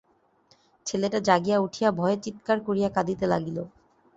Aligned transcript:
ছেলেটা 0.85 1.19
জাগিয়া 1.27 1.57
উঠিয়া 1.59 1.89
ভয়ে 1.91 2.17
চীৎকার 2.23 2.57
করিয়া 2.67 2.89
কাঁদিতে 2.89 3.25
লাগিল। 3.27 3.57